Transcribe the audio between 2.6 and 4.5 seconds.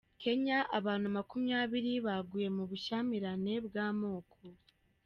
bushyamirane bw’amoko